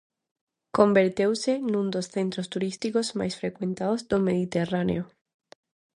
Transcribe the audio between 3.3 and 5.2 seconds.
frecuentados do Mediterráneo.